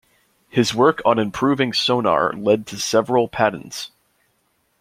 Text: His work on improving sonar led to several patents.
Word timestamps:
His 0.49 0.73
work 0.73 0.99
on 1.05 1.19
improving 1.19 1.73
sonar 1.73 2.33
led 2.33 2.65
to 2.65 2.77
several 2.79 3.27
patents. 3.27 3.91